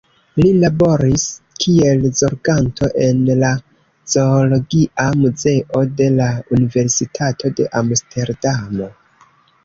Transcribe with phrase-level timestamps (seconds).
[0.41, 1.23] Li laboris
[1.63, 3.51] kiel zorganto en la
[4.13, 6.27] zoologia muzeo de la
[6.57, 8.89] Universitato de Amsterdamo.